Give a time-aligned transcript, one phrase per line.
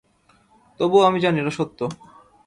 [0.79, 1.79] তবুও আমি জানি এটা সত্য।